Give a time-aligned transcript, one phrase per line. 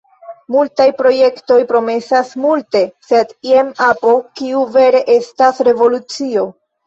[0.53, 6.49] Multaj projektoj promesas multe, sed jen apo kiu vere estas revolucio.